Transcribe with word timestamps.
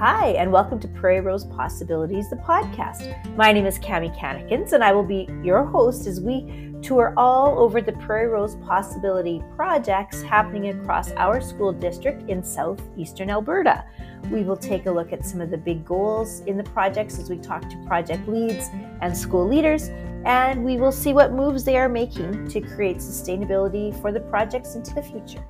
Hi, 0.00 0.28
and 0.28 0.50
welcome 0.50 0.80
to 0.80 0.88
Prairie 0.88 1.20
Rose 1.20 1.44
Possibilities, 1.44 2.30
the 2.30 2.36
podcast. 2.36 3.36
My 3.36 3.52
name 3.52 3.66
is 3.66 3.78
Cami 3.78 4.10
Cannikins, 4.18 4.72
and 4.72 4.82
I 4.82 4.92
will 4.92 5.04
be 5.04 5.28
your 5.42 5.62
host 5.62 6.06
as 6.06 6.22
we 6.22 6.74
tour 6.80 7.12
all 7.18 7.58
over 7.58 7.82
the 7.82 7.92
Prairie 7.92 8.28
Rose 8.28 8.56
Possibility 8.64 9.44
projects 9.56 10.22
happening 10.22 10.68
across 10.68 11.10
our 11.12 11.42
school 11.42 11.70
district 11.70 12.30
in 12.30 12.42
southeastern 12.42 13.28
Alberta. 13.28 13.84
We 14.30 14.42
will 14.42 14.56
take 14.56 14.86
a 14.86 14.90
look 14.90 15.12
at 15.12 15.26
some 15.26 15.42
of 15.42 15.50
the 15.50 15.58
big 15.58 15.84
goals 15.84 16.40
in 16.46 16.56
the 16.56 16.64
projects 16.64 17.18
as 17.18 17.28
we 17.28 17.36
talk 17.36 17.68
to 17.68 17.76
project 17.86 18.26
leads 18.26 18.70
and 19.02 19.14
school 19.14 19.46
leaders, 19.46 19.90
and 20.24 20.64
we 20.64 20.78
will 20.78 20.92
see 20.92 21.12
what 21.12 21.34
moves 21.34 21.62
they 21.62 21.76
are 21.76 21.90
making 21.90 22.48
to 22.48 22.62
create 22.62 22.96
sustainability 22.96 24.00
for 24.00 24.12
the 24.12 24.20
projects 24.20 24.76
into 24.76 24.94
the 24.94 25.02
future. 25.02 25.44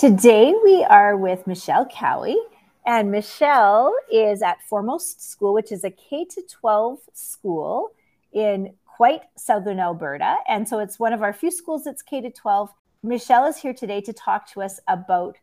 Today 0.00 0.54
we 0.64 0.82
are 0.84 1.14
with 1.14 1.46
Michelle 1.46 1.84
Cowie, 1.84 2.40
and 2.86 3.10
Michelle 3.10 3.92
is 4.10 4.40
at 4.40 4.62
Foremost 4.62 5.30
School, 5.30 5.52
which 5.52 5.70
is 5.70 5.84
a 5.84 5.90
K 5.90 6.24
to 6.24 6.40
12 6.40 7.00
school 7.12 7.90
in 8.32 8.72
quite 8.86 9.20
southern 9.36 9.78
Alberta. 9.78 10.36
And 10.48 10.66
so 10.66 10.78
it's 10.78 10.98
one 10.98 11.12
of 11.12 11.20
our 11.20 11.34
few 11.34 11.50
schools 11.50 11.84
that's 11.84 12.00
K 12.00 12.22
to 12.22 12.30
12. 12.30 12.70
Michelle 13.02 13.44
is 13.44 13.58
here 13.58 13.74
today 13.74 14.00
to 14.00 14.14
talk 14.14 14.50
to 14.52 14.62
us 14.62 14.80
about, 14.88 15.36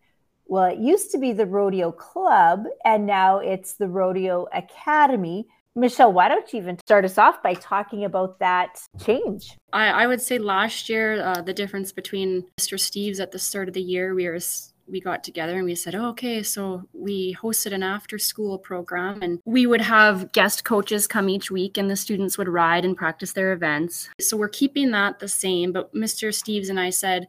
well, 0.47 0.63
it 0.63 0.80
used 0.80 1.11
to 1.11 1.19
be 1.19 1.33
the 1.33 1.45
Rodeo 1.45 1.91
Club, 1.91 2.63
and 2.83 3.05
now 3.05 3.38
it's 3.38 3.73
the 3.73 3.88
Rodeo 3.88 4.47
Academy. 4.55 5.47
Michelle, 5.77 6.12
why 6.12 6.27
don't 6.27 6.52
you 6.52 6.59
even 6.59 6.80
start 6.80 7.05
us 7.05 7.20
off 7.20 7.44
by 7.44 7.54
talking 7.54 8.04
about 8.04 8.40
that 8.40 8.81
change? 9.05 9.55
I, 9.72 9.90
I 9.90 10.08
would 10.08 10.20
say 10.20 10.40
last 10.40 10.90
year, 10.90 11.22
uh, 11.22 11.41
the 11.41 11.53
difference 11.53 11.91
between 11.91 12.45
Mr. 12.59 12.80
Steves 12.80 13.20
at 13.20 13.31
the 13.31 13.38
start 13.38 13.67
of 13.67 13.76
the 13.76 13.81
year, 13.81 14.16
we 14.16 14.28
were 14.28 14.39
we 14.88 15.00
got 15.02 15.23
together 15.23 15.58
and 15.58 15.66
we 15.66 15.75
said, 15.75 15.94
oh, 15.94 16.08
okay, 16.08 16.42
so 16.42 16.81
we 16.94 17.36
hosted 17.36 17.73
an 17.73 17.83
after 17.83 18.17
school 18.17 18.58
program 18.58 19.22
and 19.22 19.39
we 19.45 19.67
would 19.67 19.81
have 19.81 20.31
guest 20.31 20.64
coaches 20.64 21.05
come 21.08 21.30
each 21.30 21.52
week 21.52 21.78
and 21.78 21.92
the 21.92 21.95
students 21.95 22.38
would 22.38 22.48
ride 22.48 22.86
and 22.86 22.95
practice 22.95 23.33
their 23.33 23.52
events. 23.52 24.09
So 24.20 24.38
we're 24.38 24.48
keeping 24.48 24.92
that 24.92 25.20
the 25.20 25.28
same. 25.28 25.73
But 25.73 25.94
Mr. 25.94 26.30
Steves 26.30 26.70
and 26.70 26.80
I 26.80 26.89
said, 26.89 27.28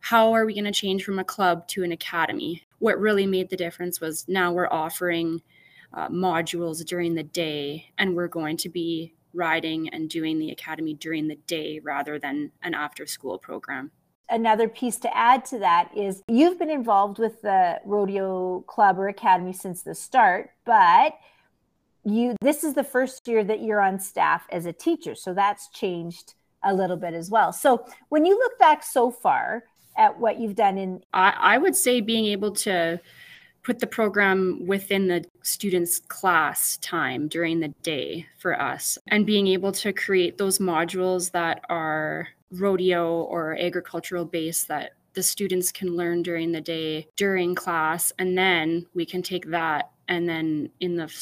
how 0.00 0.32
are 0.32 0.46
we 0.46 0.54
going 0.54 0.64
to 0.64 0.72
change 0.72 1.04
from 1.04 1.18
a 1.18 1.24
club 1.24 1.66
to 1.68 1.82
an 1.82 1.92
academy? 1.92 2.62
What 2.78 2.98
really 2.98 3.26
made 3.26 3.50
the 3.50 3.56
difference 3.56 4.00
was 4.00 4.26
now 4.28 4.52
we're 4.52 4.68
offering 4.70 5.42
uh, 5.92 6.08
modules 6.08 6.84
during 6.84 7.14
the 7.14 7.22
day, 7.22 7.86
and 7.98 8.14
we're 8.14 8.28
going 8.28 8.56
to 8.58 8.68
be 8.68 9.14
riding 9.32 9.88
and 9.90 10.08
doing 10.08 10.38
the 10.38 10.50
academy 10.50 10.94
during 10.94 11.28
the 11.28 11.36
day 11.46 11.80
rather 11.82 12.18
than 12.18 12.50
an 12.62 12.74
after 12.74 13.06
school 13.06 13.38
program. 13.38 13.90
Another 14.28 14.68
piece 14.68 14.96
to 14.98 15.16
add 15.16 15.44
to 15.46 15.58
that 15.58 15.90
is 15.96 16.22
you've 16.28 16.58
been 16.58 16.70
involved 16.70 17.18
with 17.18 17.42
the 17.42 17.80
rodeo 17.84 18.60
club 18.68 18.98
or 18.98 19.08
academy 19.08 19.52
since 19.52 19.82
the 19.82 19.94
start, 19.94 20.50
but 20.64 21.14
you 22.04 22.34
this 22.40 22.64
is 22.64 22.74
the 22.74 22.84
first 22.84 23.26
year 23.28 23.44
that 23.44 23.62
you're 23.62 23.80
on 23.80 23.98
staff 23.98 24.46
as 24.50 24.66
a 24.66 24.72
teacher, 24.72 25.14
so 25.14 25.34
that's 25.34 25.68
changed 25.70 26.34
a 26.62 26.72
little 26.72 26.96
bit 26.96 27.14
as 27.14 27.30
well. 27.30 27.52
So 27.52 27.84
when 28.08 28.24
you 28.24 28.38
look 28.38 28.58
back 28.58 28.82
so 28.84 29.10
far 29.10 29.64
at 29.96 30.18
what 30.18 30.38
you've 30.38 30.54
done 30.54 30.78
in 30.78 31.02
I, 31.12 31.34
I 31.36 31.58
would 31.58 31.74
say 31.74 32.00
being 32.00 32.26
able 32.26 32.52
to 32.52 33.00
put 33.62 33.80
the 33.80 33.86
program 33.86 34.66
within 34.66 35.08
the 35.08 35.24
students' 35.42 35.98
class 35.98 36.76
time 36.78 37.28
during 37.28 37.60
the 37.60 37.68
day 37.82 38.26
for 38.38 38.60
us 38.60 38.98
and 39.08 39.26
being 39.26 39.46
able 39.46 39.72
to 39.72 39.92
create 39.92 40.38
those 40.38 40.58
modules 40.58 41.30
that 41.32 41.64
are 41.68 42.28
rodeo 42.50 43.22
or 43.22 43.56
agricultural 43.58 44.24
based 44.24 44.68
that 44.68 44.92
the 45.14 45.22
students 45.22 45.72
can 45.72 45.96
learn 45.96 46.22
during 46.22 46.52
the 46.52 46.60
day 46.60 47.08
during 47.16 47.54
class. 47.54 48.12
And 48.18 48.36
then 48.36 48.86
we 48.94 49.04
can 49.04 49.22
take 49.22 49.46
that 49.50 49.90
and 50.08 50.28
then 50.28 50.70
in 50.80 50.96
the 50.96 51.12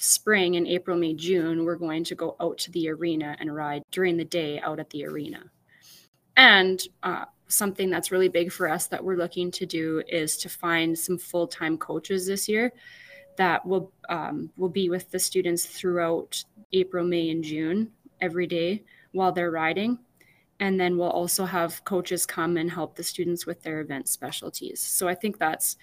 spring 0.00 0.54
in 0.54 0.64
april 0.64 0.96
may 0.96 1.12
june 1.12 1.64
we're 1.64 1.74
going 1.74 2.04
to 2.04 2.14
go 2.14 2.36
out 2.40 2.56
to 2.56 2.70
the 2.70 2.88
arena 2.88 3.36
and 3.40 3.52
ride 3.52 3.82
during 3.90 4.16
the 4.16 4.24
day 4.24 4.60
out 4.60 4.78
at 4.78 4.90
the 4.90 5.04
arena. 5.04 5.42
And 6.36 6.80
uh, 7.02 7.24
something 7.48 7.90
that's 7.90 8.12
really 8.12 8.28
big 8.28 8.52
for 8.52 8.68
us 8.68 8.86
that 8.86 9.02
we're 9.02 9.16
looking 9.16 9.50
to 9.50 9.66
do 9.66 10.02
is 10.08 10.36
to 10.36 10.48
find 10.48 10.96
some 10.96 11.18
full-time 11.18 11.76
coaches 11.78 12.26
this 12.26 12.48
year 12.48 12.72
that 13.38 13.64
will 13.64 13.92
um, 14.08 14.50
will 14.56 14.68
be 14.68 14.90
with 14.90 15.10
the 15.10 15.18
students 15.18 15.64
throughout 15.64 16.44
April, 16.72 17.04
May, 17.04 17.30
and 17.30 17.42
June 17.42 17.90
every 18.20 18.46
day 18.46 18.84
while 19.12 19.32
they're 19.32 19.50
riding. 19.50 19.98
And 20.60 20.78
then 20.78 20.98
we'll 20.98 21.10
also 21.10 21.44
have 21.44 21.84
coaches 21.84 22.26
come 22.26 22.56
and 22.56 22.68
help 22.68 22.96
the 22.96 23.04
students 23.04 23.46
with 23.46 23.62
their 23.62 23.80
event 23.80 24.08
specialties. 24.08 24.80
So 24.80 25.06
I 25.08 25.14
think 25.14 25.38
that's 25.38 25.76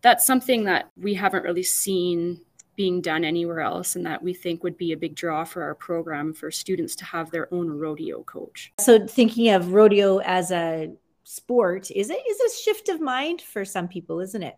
that's 0.00 0.26
something 0.26 0.64
that 0.64 0.90
we 0.96 1.14
haven't 1.14 1.44
really 1.44 1.62
seen 1.62 2.40
being 2.74 3.02
done 3.02 3.22
anywhere 3.22 3.60
else 3.60 3.96
and 3.96 4.06
that 4.06 4.22
we 4.22 4.32
think 4.32 4.62
would 4.62 4.78
be 4.78 4.92
a 4.92 4.96
big 4.96 5.14
draw 5.14 5.44
for 5.44 5.62
our 5.62 5.74
program 5.74 6.32
for 6.32 6.50
students 6.50 6.96
to 6.96 7.04
have 7.04 7.30
their 7.30 7.52
own 7.52 7.70
rodeo 7.70 8.22
coach. 8.22 8.72
So 8.80 9.06
thinking 9.06 9.50
of 9.50 9.74
rodeo 9.74 10.18
as 10.20 10.50
a 10.50 10.90
sport 11.24 11.90
is 11.90 12.10
it 12.10 12.22
is 12.28 12.40
a 12.40 12.62
shift 12.62 12.88
of 12.88 13.00
mind 13.00 13.40
for 13.40 13.64
some 13.64 13.86
people 13.86 14.20
isn't 14.20 14.42
it 14.42 14.56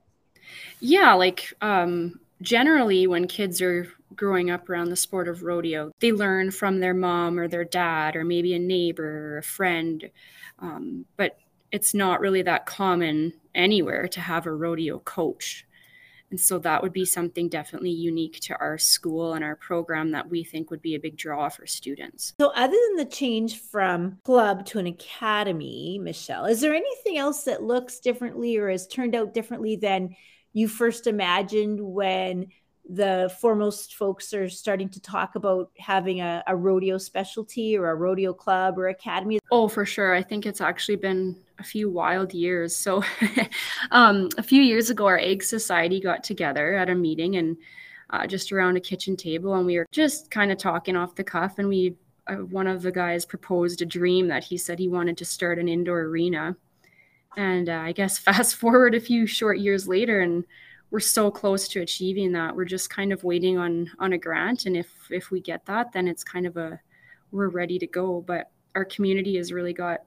yeah 0.81 1.13
like 1.13 1.53
um 1.61 2.19
generally 2.45 3.07
when 3.07 3.27
kids 3.27 3.61
are 3.61 3.89
growing 4.15 4.51
up 4.51 4.69
around 4.69 4.91
the 4.91 4.97
sport 4.97 5.27
of 5.27 5.43
rodeo 5.43 5.91
they 5.99 6.13
learn 6.13 6.51
from 6.51 6.79
their 6.79 6.95
mom 6.95 7.39
or 7.39 7.49
their 7.49 7.65
dad 7.65 8.15
or 8.15 8.25
maybe 8.25 8.55
a 8.55 8.59
neighbor 8.59 9.35
or 9.35 9.39
a 9.39 9.43
friend 9.43 10.11
um, 10.61 11.05
but 11.17 11.37
it's 11.73 11.95
not 11.95 12.21
really 12.21 12.43
that 12.43 12.67
common 12.67 13.33
anywhere 13.55 14.07
to 14.07 14.21
have 14.21 14.47
a 14.47 14.53
rodeo 14.53 15.01
coach 15.01 15.67
and 16.35 16.41
so 16.41 16.59
that 16.59 16.83
would 16.83 16.93
be 16.93 17.05
something 17.05 17.49
definitely 17.49 17.93
unique 17.93 18.41
to 18.41 18.57
our 18.59 18.77
school 18.77 19.35
and 19.35 19.45
our 19.45 19.55
program 19.55 20.11
that 20.11 20.29
we 20.29 20.43
think 20.43 20.69
would 20.69 20.83
be 20.83 20.97
a 20.97 20.99
big 20.99 21.17
draw 21.17 21.49
for 21.49 21.65
students. 21.65 22.35
So, 22.41 22.49
other 22.57 22.77
than 22.89 22.97
the 22.97 23.05
change 23.05 23.61
from 23.61 24.19
club 24.25 24.67
to 24.67 24.81
an 24.81 24.89
academy, 24.89 26.01
Michelle, 26.03 26.47
is 26.47 26.61
there 26.61 26.75
anything 26.75 27.19
else 27.19 27.45
that 27.45 27.63
looks 27.63 28.01
differently 28.01 28.57
or 28.57 28.69
has 28.69 28.89
turned 28.89 29.15
out 29.15 29.33
differently 29.33 29.77
than 29.77 30.17
you 30.55 30.69
first 30.69 31.07
imagined 31.07 31.81
when 31.81 32.49
the 32.89 33.35
foremost 33.41 33.95
folks 33.95 34.35
are 34.35 34.49
starting 34.49 34.89
to 34.91 35.01
talk 35.01 35.37
about 35.37 35.71
having 35.79 36.21
a, 36.21 36.43
a, 36.47 36.55
rodeo 36.55 36.99
specialty 36.99 37.79
or 37.79 37.91
a 37.91 37.95
rodeo 37.95 38.33
club 38.33 38.79
or 38.79 38.89
academy? 38.89 39.39
Oh, 39.51 39.69
for 39.69 39.87
sure. 39.87 40.15
I 40.15 40.23
think 40.23 40.45
it's 40.45 40.61
actually 40.61 40.97
been 40.97 41.37
a 41.59 41.65
few 41.65 41.91
wild 41.91 42.35
years. 42.35 42.77
So, 42.77 43.03
um, 43.91 44.29
a 44.37 44.43
few 44.43 44.61
years 44.61 44.91
ago, 44.91 45.07
our 45.07 45.19
ag 45.19 45.43
society 45.43 45.99
got 45.99 46.23
together 46.23 46.75
at 46.75 46.91
a 46.91 46.95
meeting 46.95 47.37
and 47.37 47.57
uh, 48.11 48.27
just 48.27 48.53
around 48.53 48.77
a 48.77 48.81
kitchen 48.81 49.17
table, 49.17 49.55
and 49.55 49.67
we 49.67 49.79
were 49.79 49.87
just 49.91 50.31
kind 50.31 50.53
of 50.53 50.59
talking 50.59 50.95
off 50.95 51.15
the 51.15 51.25
cuff. 51.25 51.59
And 51.59 51.69
we, 51.69 51.97
uh, 52.27 52.35
one 52.35 52.67
of 52.67 52.83
the 52.83 52.93
guys 52.93 53.25
proposed 53.25 53.81
a 53.81 53.87
dream 53.87 54.29
that 54.29 54.45
he 54.45 54.59
said 54.59 54.79
he 54.79 54.89
wanted 54.89 55.17
to 55.19 55.25
start 55.25 55.59
an 55.59 55.69
indoor 55.69 56.01
arena. 56.01 56.55
And 57.37 57.69
uh, 57.69 57.83
I 57.83 57.93
guess 57.93 58.19
fast 58.29 58.57
forward 58.57 58.95
a 58.95 59.01
few 59.01 59.27
short 59.27 59.59
years 59.59 59.89
later, 59.89 60.21
and 60.21 60.45
we're 60.91 61.01
so 61.01 61.31
close 61.31 61.67
to 61.69 61.81
achieving 61.81 62.33
that. 62.33 62.55
We're 62.55 62.65
just 62.65 62.91
kind 62.91 63.13
of 63.13 63.25
waiting 63.25 63.59
on 63.59 63.91
on 63.99 64.13
a 64.13 64.19
grant, 64.19 64.67
and 64.67 64.77
if 64.77 64.89
if 65.11 65.31
we 65.31 65.41
get 65.41 65.67
that, 65.67 65.93
then 65.93 66.09
it's 66.09 66.25
kind 66.25 66.47
of 66.47 66.57
a 66.57 66.81
we're 67.33 67.49
ready 67.49 67.79
to 67.79 67.87
go. 67.87 68.23
But 68.27 68.51
our 68.75 68.85
community 68.85 69.37
has 69.37 69.53
really 69.53 69.73
got 69.73 70.01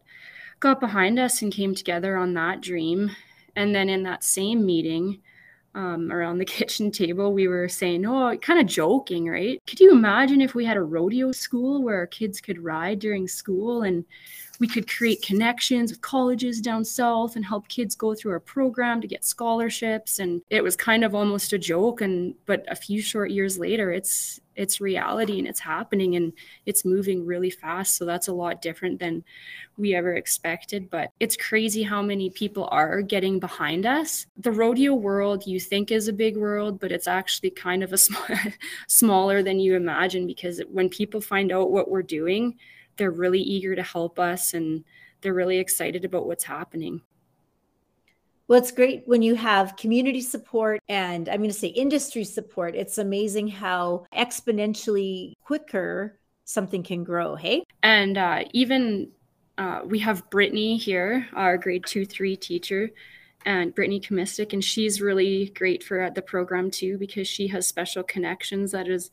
got 0.60 0.80
behind 0.80 1.20
us 1.20 1.42
and 1.42 1.54
came 1.54 1.76
together 1.76 2.18
on 2.18 2.34
that 2.34 2.62
dream. 2.62 3.12
And 3.56 3.74
then 3.74 3.90
in 3.90 4.04
that 4.04 4.24
same 4.24 4.66
meeting, 4.66 5.20
um, 5.78 6.12
around 6.12 6.40
the 6.40 6.46
kitchen 6.58 6.92
table, 6.92 7.32
we 7.32 7.48
were 7.48 7.70
saying, 7.70 8.06
oh, 8.06 8.36
kind 8.38 8.60
of 8.60 8.66
joking, 8.66 9.30
right? 9.30 9.62
Could 9.68 9.80
you 9.80 9.92
imagine 9.92 10.42
if 10.42 10.56
we 10.56 10.66
had 10.66 10.78
a 10.78 10.82
rodeo 10.82 11.32
school 11.32 11.84
where 11.84 11.98
our 11.98 12.08
kids 12.08 12.42
could 12.42 12.64
ride 12.64 13.00
during 13.00 13.28
school 13.28 13.84
and 13.84 14.04
we 14.60 14.68
could 14.68 14.90
create 14.90 15.22
connections 15.22 15.92
with 15.92 16.02
colleges 16.02 16.62
down 16.62 16.84
south 16.84 17.36
and 17.36 17.46
help 17.46 17.68
kids 17.68 17.96
go 17.96 18.16
through 18.16 18.32
our 18.32 18.40
program 18.40 19.02
to 19.02 19.08
get 19.08 19.26
scholarships. 19.26 20.20
And 20.20 20.42
it 20.50 20.64
was 20.64 20.76
kind 20.76 21.04
of 21.04 21.14
almost 21.14 21.54
a 21.54 21.58
joke. 21.58 22.02
And 22.02 22.34
but 22.46 22.66
a 22.68 22.76
few 22.76 23.02
short 23.02 23.32
years 23.32 23.60
later 23.60 23.92
it's 23.92 24.40
it's 24.56 24.82
reality 24.82 25.38
and 25.38 25.48
it's 25.48 25.60
happening 25.60 26.16
and 26.16 26.34
it's 26.66 26.84
moving 26.84 27.24
really 27.24 27.52
fast. 27.52 27.96
So 27.96 28.06
that's 28.06 28.28
a 28.28 28.34
lot 28.34 28.60
different 28.60 29.00
than 29.00 29.24
we 29.78 29.94
ever 29.94 30.16
expected. 30.16 30.90
But 30.90 31.12
it's 31.20 31.38
crazy 31.38 31.84
how 31.84 32.02
many 32.02 32.32
people 32.32 32.68
are 32.72 33.04
getting 33.04 33.40
behind 33.40 33.86
us. 33.86 34.26
The 34.38 34.52
rodeo 34.52 34.96
world 34.96 35.46
you 35.46 35.60
think 35.60 35.92
is 35.92 36.08
a 36.08 36.14
big 36.14 36.38
world 36.38 36.80
but 36.80 36.92
it's 36.92 37.08
actually 37.08 37.52
kind 37.52 37.84
of 37.84 37.94
a 37.94 37.98
small, 38.08 38.26
smaller 38.88 39.44
than 39.44 39.60
you 39.60 39.76
imagine 39.76 40.26
because 40.26 40.62
when 40.72 40.90
people 40.90 41.22
find 41.22 41.52
out 41.52 41.72
what 41.72 41.90
we're 41.90 42.02
doing 42.02 42.58
they're 42.98 43.12
really 43.12 43.42
eager 43.42 43.76
to 43.76 43.84
help 43.84 44.20
us 44.20 44.54
and 44.54 44.84
they're 45.22 45.34
really 45.34 45.58
excited 45.58 46.06
about 46.06 46.28
what's 46.28 46.44
happening. 46.44 47.02
Well, 48.48 48.60
it's 48.60 48.72
great 48.72 49.04
when 49.06 49.22
you 49.22 49.36
have 49.36 49.76
community 49.76 50.22
support 50.22 50.80
and 50.88 51.28
I'm 51.28 51.40
going 51.40 51.50
to 51.50 51.58
say 51.58 51.68
industry 51.68 52.24
support. 52.24 52.76
It's 52.76 52.98
amazing 52.98 53.50
how 53.50 54.06
exponentially 54.14 55.34
quicker 55.44 56.20
something 56.46 56.82
can 56.82 57.04
grow. 57.04 57.36
Hey, 57.36 57.64
and 57.84 58.18
uh, 58.18 58.46
even 58.54 59.12
uh, 59.58 59.82
we 59.86 60.00
have 60.00 60.30
Brittany 60.30 60.78
here, 60.78 61.28
our 61.34 61.58
grade 61.58 61.86
two 61.86 62.06
three 62.06 62.38
teacher, 62.38 62.90
and 63.46 63.76
Brittany 63.76 64.00
Comistic, 64.00 64.54
and 64.54 64.64
she's 64.64 65.02
really 65.02 65.50
great 65.50 65.84
for 65.84 66.10
the 66.10 66.22
program 66.22 66.72
too 66.72 66.98
because 66.98 67.28
she 67.28 67.48
has 67.48 67.68
special 67.68 68.04
connections 68.04 68.72
that 68.72 68.88
is 68.88 69.12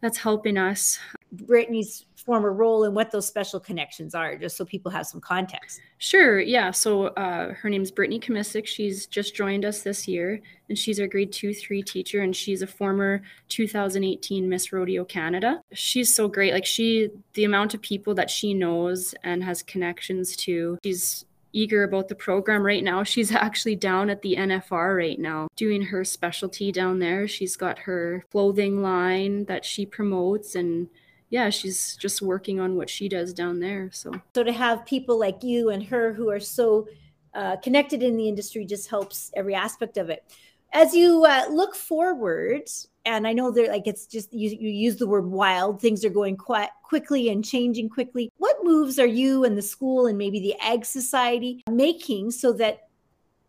that's 0.00 0.18
helping 0.18 0.58
us. 0.58 0.98
Brittany's 1.32 2.06
former 2.14 2.52
role 2.52 2.84
and 2.84 2.94
what 2.94 3.10
those 3.10 3.26
special 3.26 3.60
connections 3.60 4.14
are, 4.14 4.36
just 4.36 4.56
so 4.56 4.64
people 4.64 4.90
have 4.90 5.06
some 5.06 5.20
context. 5.20 5.80
Sure, 5.98 6.40
yeah. 6.40 6.70
So 6.70 7.06
uh, 7.08 7.52
her 7.54 7.70
name's 7.70 7.90
Brittany 7.90 8.18
Comistic. 8.18 8.66
She's 8.66 9.06
just 9.06 9.34
joined 9.34 9.64
us 9.64 9.82
this 9.82 10.08
year, 10.08 10.40
and 10.68 10.78
she's 10.78 10.98
our 11.00 11.06
grade 11.06 11.32
two, 11.32 11.54
three 11.54 11.82
teacher, 11.82 12.22
and 12.22 12.34
she's 12.34 12.62
a 12.62 12.66
former 12.66 13.22
2018 13.48 14.48
Miss 14.48 14.72
Rodeo 14.72 15.04
Canada. 15.04 15.60
She's 15.72 16.14
so 16.14 16.28
great. 16.28 16.52
Like 16.52 16.66
she, 16.66 17.10
the 17.34 17.44
amount 17.44 17.74
of 17.74 17.82
people 17.82 18.14
that 18.14 18.30
she 18.30 18.54
knows 18.54 19.14
and 19.22 19.42
has 19.44 19.62
connections 19.62 20.36
to, 20.36 20.78
she's 20.84 21.24
eager 21.56 21.84
about 21.84 22.08
the 22.08 22.14
program 22.14 22.64
right 22.64 22.84
now. 22.84 23.02
She's 23.02 23.32
actually 23.32 23.76
down 23.76 24.10
at 24.10 24.22
the 24.22 24.36
NFR 24.36 24.96
right 24.96 25.18
now 25.18 25.48
doing 25.56 25.82
her 25.82 26.04
specialty 26.04 26.70
down 26.70 26.98
there. 26.98 27.26
She's 27.26 27.56
got 27.56 27.80
her 27.80 28.24
clothing 28.30 28.82
line 28.82 29.46
that 29.46 29.64
she 29.64 29.86
promotes 29.86 30.54
and 30.54 30.88
yeah, 31.30 31.50
she's 31.50 31.96
just 31.96 32.22
working 32.22 32.60
on 32.60 32.76
what 32.76 32.88
she 32.88 33.08
does 33.08 33.32
down 33.32 33.60
there. 33.60 33.90
So, 33.92 34.12
so 34.34 34.44
to 34.44 34.52
have 34.52 34.86
people 34.86 35.18
like 35.18 35.42
you 35.42 35.70
and 35.70 35.82
her 35.84 36.12
who 36.12 36.30
are 36.30 36.40
so 36.40 36.88
uh, 37.34 37.56
connected 37.56 38.02
in 38.02 38.16
the 38.16 38.28
industry 38.28 38.64
just 38.64 38.88
helps 38.88 39.30
every 39.34 39.54
aspect 39.54 39.96
of 39.96 40.08
it. 40.08 40.24
As 40.72 40.94
you 40.94 41.24
uh, 41.24 41.46
look 41.50 41.74
forward, 41.74 42.62
and 43.04 43.26
I 43.26 43.32
know 43.32 43.50
they're 43.50 43.68
like 43.68 43.86
it's 43.86 44.06
just 44.06 44.32
you, 44.32 44.50
you 44.50 44.68
use 44.68 44.96
the 44.96 45.06
word 45.06 45.26
wild. 45.26 45.80
Things 45.80 46.04
are 46.04 46.10
going 46.10 46.36
quite 46.36 46.70
quickly 46.82 47.30
and 47.30 47.44
changing 47.44 47.88
quickly. 47.88 48.30
What 48.38 48.56
moves 48.62 48.98
are 48.98 49.06
you 49.06 49.44
and 49.44 49.56
the 49.56 49.62
school 49.62 50.06
and 50.06 50.18
maybe 50.18 50.40
the 50.40 50.54
Ag 50.60 50.84
Society 50.84 51.62
making 51.70 52.32
so 52.32 52.52
that 52.54 52.88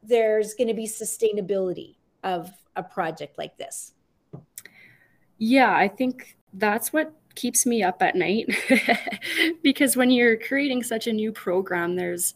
there's 0.04 0.54
going 0.54 0.68
to 0.68 0.74
be 0.74 0.88
sustainability 0.88 1.96
of 2.24 2.52
a 2.76 2.84
project 2.84 3.38
like 3.38 3.58
this? 3.58 3.94
Yeah, 5.38 5.76
I 5.76 5.88
think 5.88 6.38
that's 6.54 6.94
what 6.94 7.14
keeps 7.38 7.66
me 7.66 7.81
up 7.84 8.01
at 8.01 8.16
night 8.16 8.50
because 9.63 9.95
when 9.95 10.12
you're 10.12 10.36
creating 10.36 10.84
such 10.84 11.07
a 11.07 11.13
new 11.13 11.31
program, 11.31 11.95
there's 11.95 12.34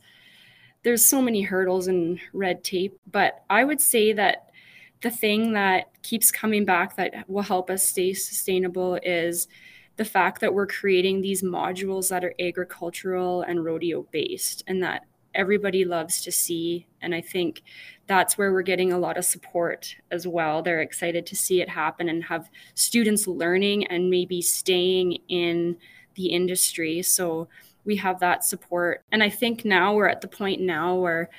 there's 0.84 1.06
so 1.06 1.22
many 1.22 1.42
hurdles 1.42 1.88
and 1.88 2.20
red 2.34 2.64
tape. 2.64 2.98
But 3.12 3.44
I 3.50 3.64
would 3.64 3.82
say 3.82 4.14
that 4.14 4.50
the 5.02 5.12
thing 5.12 5.54
that 5.54 5.90
keeps 6.04 6.32
coming 6.32 6.64
back 6.64 6.96
that 6.96 7.30
will 7.30 7.42
help 7.42 7.70
us 7.70 7.84
stay 7.84 8.14
sustainable 8.14 9.00
is 9.04 9.48
the 9.98 10.06
fact 10.06 10.42
that 10.42 10.54
we're 10.54 10.68
creating 10.68 11.22
these 11.22 11.44
modules 11.44 12.10
that 12.10 12.24
are 12.24 12.34
agricultural 12.40 13.42
and 13.42 13.64
rodeo 13.66 14.08
based 14.12 14.64
and 14.68 14.82
that 14.82 15.06
everybody 15.34 15.86
loves 15.86 16.22
to 16.24 16.32
see. 16.32 16.88
And 17.02 17.16
i 17.16 17.22
think 17.22 17.64
that's 18.08 18.38
where 18.38 18.52
we're 18.52 18.62
getting 18.62 18.92
a 18.92 19.00
lot 19.00 19.18
of 19.18 19.26
support 19.26 19.96
as 20.12 20.28
well. 20.28 20.62
They're 20.62 20.82
excited 20.82 21.26
to 21.28 21.36
see 21.36 21.62
it 21.62 21.70
happen 21.70 22.10
and 22.10 22.24
have 22.26 22.50
students 22.74 23.28
learning 23.28 23.88
and 23.88 24.10
maybe 24.10 24.42
staying 24.42 25.20
in 25.30 25.78
the 26.16 26.28
industry. 26.28 27.02
So 27.04 27.48
we 27.86 27.96
have 27.98 28.20
that 28.20 28.44
support. 28.44 29.04
And 29.12 29.24
i 29.24 29.30
think 29.30 29.66
now 29.66 29.94
we're 29.94 30.10
at 30.10 30.22
the 30.22 30.28
point 30.28 30.62
now 30.62 30.96
where 30.96 31.30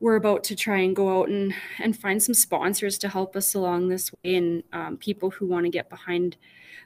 we're 0.00 0.16
about 0.16 0.42
to 0.44 0.56
try 0.56 0.78
and 0.78 0.96
go 0.96 1.20
out 1.20 1.28
and, 1.28 1.54
and 1.78 1.96
find 1.96 2.22
some 2.22 2.34
sponsors 2.34 2.96
to 2.98 3.08
help 3.08 3.36
us 3.36 3.54
along 3.54 3.88
this 3.88 4.10
way 4.12 4.36
and 4.36 4.62
um, 4.72 4.96
people 4.96 5.30
who 5.30 5.46
want 5.46 5.66
to 5.66 5.70
get 5.70 5.90
behind 5.90 6.36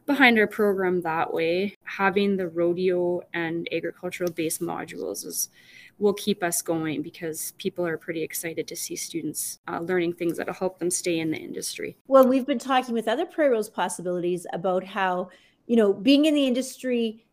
behind 0.07 0.39
our 0.39 0.47
program 0.47 1.01
that 1.03 1.33
way. 1.33 1.77
Having 1.85 2.37
the 2.37 2.49
rodeo 2.49 3.23
and 3.33 3.69
agricultural 3.73 4.33
based 4.33 4.61
modules 4.61 5.25
is 5.25 5.49
will 5.99 6.15
keep 6.15 6.43
us 6.43 6.61
going 6.61 7.03
because 7.03 7.53
people 7.59 7.87
are 7.87 7.97
pretty 7.97 8.23
excited 8.23 8.67
to 8.67 8.77
see 8.77 8.97
students 8.97 9.61
uh, 9.69 9.79
learning 9.81 10.13
things 10.13 10.37
that'll 10.37 10.55
help 10.55 10.79
them 10.79 10.91
stay 10.91 11.19
in 11.21 11.31
the 11.31 11.39
industry 11.39 11.97
well 12.09 12.27
we've 12.27 12.47
been 12.47 12.59
talking 12.59 12.95
with 12.95 13.09
other 13.09 13.27
prairie 13.27 13.51
rose 13.51 13.69
possibilities 13.69 14.47
about 14.53 14.85
how 14.85 15.29
you 15.67 15.77
know 15.77 15.93
being 15.93 16.25
in 16.25 16.35
the 16.35 16.47
industry 16.47 17.25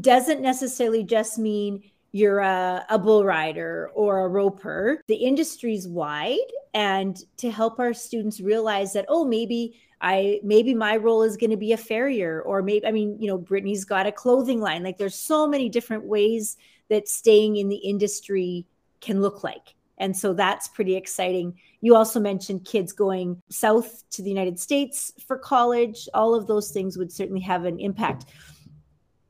doesn't 0.00 0.40
necessarily 0.40 1.04
just 1.04 1.38
mean 1.38 1.82
you're 2.14 2.38
a, 2.38 2.86
a 2.90 2.98
bull 2.98 3.24
rider 3.24 3.90
or 3.92 4.20
a 4.24 4.28
roper. 4.28 5.02
The 5.08 5.16
industry's 5.16 5.88
wide, 5.88 6.38
and 6.72 7.20
to 7.38 7.50
help 7.50 7.80
our 7.80 7.92
students 7.92 8.40
realize 8.40 8.92
that, 8.92 9.04
oh, 9.08 9.24
maybe 9.24 9.80
I 10.00 10.38
maybe 10.44 10.74
my 10.74 10.96
role 10.96 11.24
is 11.24 11.36
going 11.36 11.50
to 11.50 11.56
be 11.56 11.72
a 11.72 11.76
farrier, 11.76 12.40
or 12.42 12.62
maybe 12.62 12.86
I 12.86 12.92
mean, 12.92 13.16
you 13.20 13.26
know, 13.26 13.36
Brittany's 13.36 13.84
got 13.84 14.06
a 14.06 14.12
clothing 14.12 14.60
line. 14.60 14.84
Like 14.84 14.96
there's 14.96 15.16
so 15.16 15.48
many 15.48 15.68
different 15.68 16.04
ways 16.04 16.56
that 16.90 17.08
staying 17.08 17.56
in 17.56 17.68
the 17.68 17.76
industry 17.76 18.66
can 19.00 19.20
look 19.20 19.44
like. 19.44 19.74
And 19.98 20.16
so 20.16 20.32
that's 20.32 20.68
pretty 20.68 20.96
exciting. 20.96 21.58
You 21.80 21.94
also 21.94 22.18
mentioned 22.18 22.64
kids 22.64 22.92
going 22.92 23.40
south 23.48 24.02
to 24.10 24.22
the 24.22 24.28
United 24.28 24.58
States 24.58 25.12
for 25.26 25.38
college. 25.38 26.08
All 26.14 26.34
of 26.34 26.46
those 26.46 26.70
things 26.70 26.96
would 26.98 27.12
certainly 27.12 27.42
have 27.42 27.64
an 27.64 27.78
impact. 27.78 28.26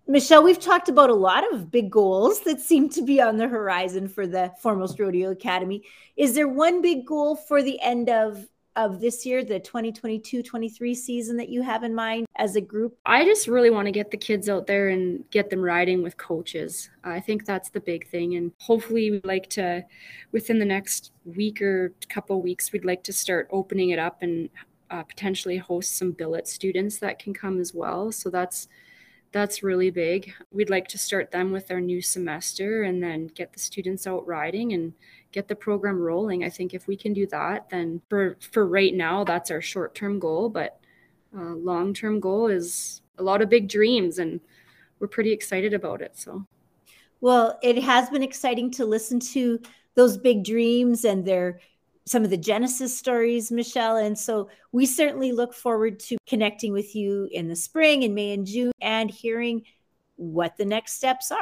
Michelle, 0.06 0.42
we've 0.42 0.60
talked 0.60 0.88
about 0.88 1.08
a 1.08 1.14
lot 1.14 1.50
of 1.52 1.70
big 1.70 1.90
goals 1.90 2.40
that 2.40 2.60
seem 2.60 2.90
to 2.90 3.02
be 3.02 3.22
on 3.22 3.38
the 3.38 3.48
horizon 3.48 4.06
for 4.06 4.26
the 4.26 4.52
Foremost 4.60 4.98
Rodeo 5.00 5.30
Academy. 5.30 5.82
Is 6.16 6.34
there 6.34 6.48
one 6.48 6.82
big 6.82 7.06
goal 7.06 7.36
for 7.36 7.62
the 7.62 7.80
end 7.80 8.10
of 8.10 8.46
of 8.76 9.00
this 9.00 9.24
year, 9.24 9.44
the 9.44 9.60
2022-23 9.60 10.96
season 10.96 11.36
that 11.36 11.48
you 11.48 11.62
have 11.62 11.84
in 11.84 11.94
mind 11.94 12.26
as 12.36 12.56
a 12.56 12.60
group? 12.60 12.96
I 13.06 13.24
just 13.24 13.46
really 13.46 13.70
want 13.70 13.86
to 13.86 13.92
get 13.92 14.10
the 14.10 14.16
kids 14.16 14.48
out 14.48 14.66
there 14.66 14.88
and 14.88 15.28
get 15.30 15.50
them 15.50 15.60
riding 15.60 16.02
with 16.02 16.16
coaches. 16.16 16.90
I 17.04 17.20
think 17.20 17.44
that's 17.44 17.70
the 17.70 17.80
big 17.80 18.08
thing 18.08 18.34
and 18.36 18.52
hopefully 18.58 19.10
we'd 19.10 19.24
like 19.24 19.48
to 19.50 19.84
within 20.32 20.58
the 20.58 20.64
next 20.64 21.12
week 21.24 21.62
or 21.62 21.92
couple 22.08 22.40
weeks 22.42 22.72
we'd 22.72 22.84
like 22.84 23.02
to 23.04 23.12
start 23.12 23.48
opening 23.50 23.90
it 23.90 23.98
up 23.98 24.18
and 24.20 24.48
uh, 24.90 25.02
potentially 25.02 25.56
host 25.56 25.96
some 25.96 26.12
billet 26.12 26.46
students 26.46 26.98
that 26.98 27.18
can 27.18 27.34
come 27.34 27.60
as 27.60 27.74
well. 27.74 28.12
So 28.12 28.30
that's 28.30 28.68
that's 29.32 29.64
really 29.64 29.90
big. 29.90 30.32
We'd 30.52 30.70
like 30.70 30.86
to 30.88 30.98
start 30.98 31.32
them 31.32 31.50
with 31.50 31.72
our 31.72 31.80
new 31.80 32.00
semester 32.00 32.84
and 32.84 33.02
then 33.02 33.26
get 33.26 33.52
the 33.52 33.58
students 33.58 34.06
out 34.06 34.24
riding 34.28 34.72
and 34.72 34.92
get 35.34 35.48
the 35.48 35.56
program 35.56 36.00
rolling. 36.00 36.44
I 36.44 36.48
think 36.48 36.72
if 36.72 36.86
we 36.86 36.96
can 36.96 37.12
do 37.12 37.26
that, 37.26 37.68
then 37.68 38.00
for 38.08 38.36
for 38.52 38.66
right 38.66 38.94
now, 38.94 39.24
that's 39.24 39.50
our 39.50 39.60
short 39.60 39.94
term 39.94 40.20
goal. 40.20 40.48
But 40.48 40.78
uh, 41.36 41.56
long 41.56 41.92
term 41.92 42.20
goal 42.20 42.46
is 42.46 43.02
a 43.18 43.22
lot 43.22 43.42
of 43.42 43.50
big 43.50 43.68
dreams, 43.68 44.18
and 44.18 44.40
we're 45.00 45.08
pretty 45.08 45.32
excited 45.32 45.74
about 45.74 46.00
it. 46.00 46.16
So, 46.16 46.46
well, 47.20 47.58
it 47.62 47.82
has 47.82 48.08
been 48.08 48.22
exciting 48.22 48.70
to 48.72 48.86
listen 48.86 49.18
to 49.20 49.60
those 49.96 50.16
big 50.16 50.44
dreams 50.44 51.04
and 51.04 51.24
their 51.24 51.60
some 52.06 52.22
of 52.22 52.30
the 52.30 52.36
Genesis 52.36 52.96
stories, 52.96 53.50
Michelle. 53.50 53.96
And 53.96 54.16
so 54.16 54.48
we 54.72 54.86
certainly 54.86 55.32
look 55.32 55.54
forward 55.54 55.98
to 56.00 56.16
connecting 56.26 56.72
with 56.72 56.94
you 56.94 57.28
in 57.32 57.48
the 57.48 57.56
spring, 57.56 58.02
in 58.02 58.14
May 58.14 58.32
and 58.32 58.46
June, 58.46 58.72
and 58.80 59.10
hearing 59.10 59.62
what 60.16 60.56
the 60.56 60.64
next 60.64 60.92
steps 60.92 61.32
are. 61.32 61.38